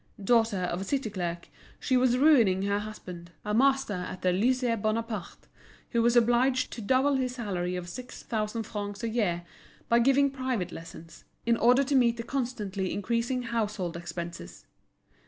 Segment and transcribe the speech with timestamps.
[0.23, 1.47] Daughter of a city clerk,
[1.79, 5.45] she was ruining her husband, a master at the Lycée Bonaparte,
[5.91, 9.43] who was obliged to double his salary of six thousand francs a year
[9.89, 14.65] by giving private lessons, in order to meet the constantly increasing household expenses.